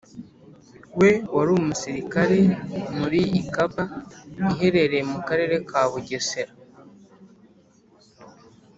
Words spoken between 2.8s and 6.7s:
muri Ikaba iherereye mu Karere ka Bugesera